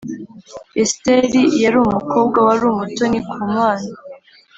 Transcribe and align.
Esiteri 0.81 1.41
yarumukobwa 1.63 2.37
warumutoni 2.47 3.19
kumana 3.29 3.91